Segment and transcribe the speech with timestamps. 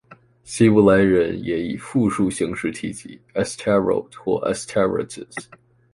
[0.43, 5.29] 希伯来人也以复数形式提及“Ashtarot” 或“Astartes”。